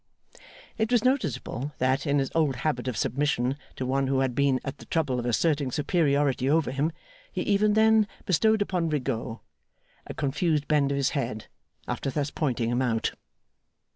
It 0.79 0.91
was 0.91 1.03
noticeable, 1.03 1.73
that, 1.77 2.07
in 2.07 2.17
his 2.17 2.31
old 2.33 2.55
habit 2.65 2.87
of 2.87 2.97
submission 2.97 3.55
to 3.75 3.85
one 3.85 4.07
who 4.07 4.21
had 4.21 4.33
been 4.33 4.59
at 4.65 4.79
the 4.79 4.85
trouble 4.87 5.19
of 5.19 5.27
asserting 5.27 5.69
superiority 5.69 6.49
over 6.49 6.71
him, 6.71 6.91
he 7.31 7.41
even 7.41 7.73
then 7.73 8.07
bestowed 8.25 8.63
upon 8.63 8.89
Rigaud 8.89 9.41
a 10.07 10.15
confused 10.15 10.67
bend 10.67 10.89
of 10.91 10.97
his 10.97 11.09
head, 11.11 11.45
after 11.87 12.09
thus 12.09 12.31
pointing 12.31 12.71
him 12.71 12.81
out. 12.81 13.13